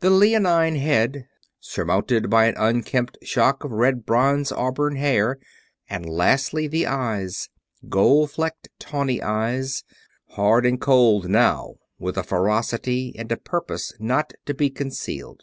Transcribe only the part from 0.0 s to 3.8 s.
The leonine head, surmounted by an unkempt shock of